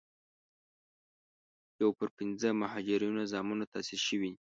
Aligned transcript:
یو 1.81 1.89
پر 1.97 2.07
پينځمه 2.17 2.59
مهاجرینو 2.61 3.21
زامنو 3.31 3.65
تاسیس 3.73 4.01
شوې. 4.07 4.31